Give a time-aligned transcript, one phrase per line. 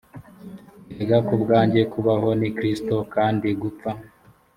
[0.91, 3.91] erega ku bwanjye kubaho ni kristo kandi gupfa